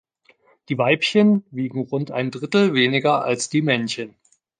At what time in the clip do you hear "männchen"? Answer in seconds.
3.61-4.15